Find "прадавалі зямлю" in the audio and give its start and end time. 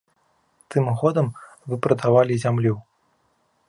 1.87-2.75